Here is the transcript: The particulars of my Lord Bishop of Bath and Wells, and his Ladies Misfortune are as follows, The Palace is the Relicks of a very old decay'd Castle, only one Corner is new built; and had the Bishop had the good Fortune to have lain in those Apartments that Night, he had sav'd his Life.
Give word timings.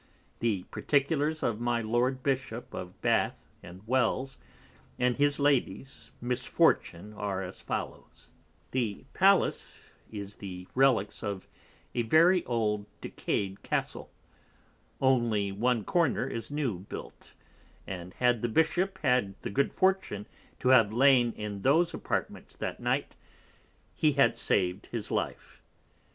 The 0.39 0.63
particulars 0.71 1.43
of 1.43 1.59
my 1.61 1.79
Lord 1.79 2.23
Bishop 2.23 2.73
of 2.73 2.99
Bath 3.01 3.47
and 3.61 3.85
Wells, 3.87 4.39
and 4.97 5.15
his 5.15 5.39
Ladies 5.39 6.09
Misfortune 6.19 7.13
are 7.13 7.43
as 7.43 7.61
follows, 7.61 8.31
The 8.71 9.05
Palace 9.13 9.91
is 10.11 10.37
the 10.37 10.67
Relicks 10.75 11.21
of 11.21 11.47
a 11.93 12.01
very 12.01 12.43
old 12.45 12.87
decay'd 12.99 13.61
Castle, 13.61 14.09
only 14.99 15.51
one 15.51 15.83
Corner 15.83 16.25
is 16.27 16.49
new 16.49 16.79
built; 16.79 17.35
and 17.85 18.15
had 18.15 18.41
the 18.41 18.49
Bishop 18.49 18.97
had 19.03 19.39
the 19.43 19.51
good 19.51 19.71
Fortune 19.71 20.25
to 20.61 20.69
have 20.69 20.91
lain 20.91 21.31
in 21.33 21.61
those 21.61 21.93
Apartments 21.93 22.55
that 22.55 22.79
Night, 22.79 23.15
he 23.93 24.13
had 24.13 24.35
sav'd 24.35 24.87
his 24.87 25.11
Life. 25.11 25.61